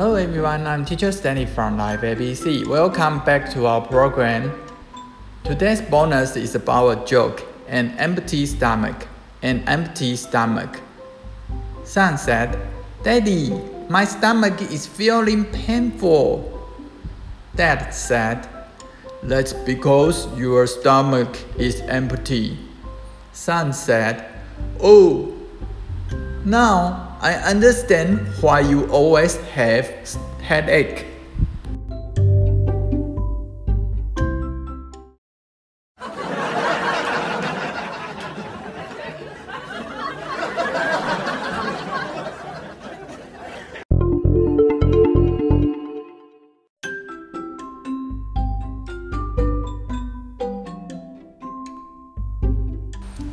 [0.00, 2.66] Hello everyone, I'm teacher Stanley from Live ABC.
[2.66, 4.50] Welcome back to our program.
[5.44, 9.06] Today's bonus is about a joke, an empty stomach,
[9.42, 10.80] an empty stomach.
[11.84, 12.58] Son said,
[13.02, 13.50] Daddy,
[13.90, 16.66] my stomach is feeling painful.
[17.54, 18.48] Dad said,
[19.22, 22.56] That's because your stomach is empty.
[23.34, 24.32] Son said,
[24.82, 25.36] Oh,
[26.46, 29.86] now I understand why you always have
[30.40, 31.04] headache.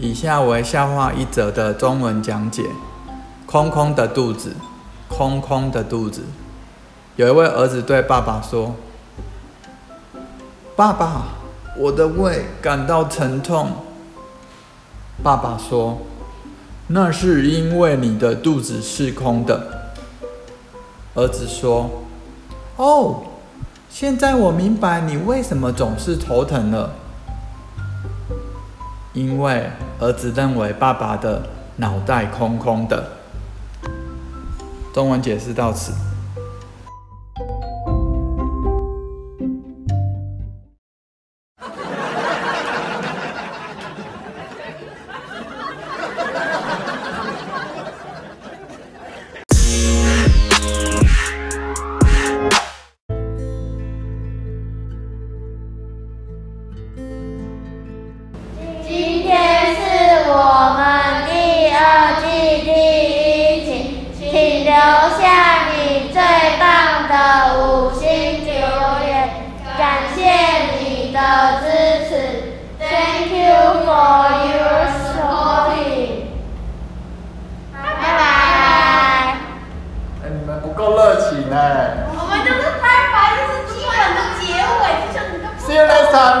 [0.00, 2.64] 以下为笑话一则的中文讲解。
[3.50, 4.52] 空空的肚子，
[5.08, 6.22] 空空的肚子。
[7.16, 8.74] 有一位儿子对爸爸说
[10.76, 11.28] ：“爸爸，
[11.78, 13.70] 我的胃感到疼痛。”
[15.24, 15.96] 爸爸说
[16.88, 19.94] ：“那是因为你的肚子是空的。”
[21.16, 21.88] 儿子说
[22.76, 23.22] ：“哦，
[23.88, 26.90] 现在我明白你为什么总是头疼了。”
[29.14, 31.44] 因为儿子认为爸爸的
[31.76, 33.12] 脑袋空空的。
[34.98, 36.07] 中文解释到此。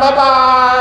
[0.00, 0.77] 拜拜。